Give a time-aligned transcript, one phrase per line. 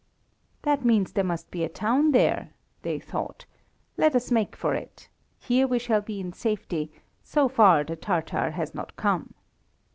[0.63, 3.45] That means there must be a town there, they thought,
[3.97, 5.09] let us make for it,
[5.47, 6.91] there we shall be in safety,
[7.23, 9.35] so far the Tatar has not come.